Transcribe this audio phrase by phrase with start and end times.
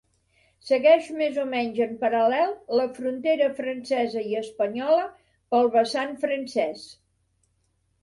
[0.69, 5.07] Segueix més o menys en paral·lel la frontera francesa i espanyola
[5.55, 6.93] pel vessant francés.